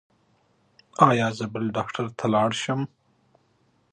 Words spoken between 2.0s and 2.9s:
ته لاړ شم؟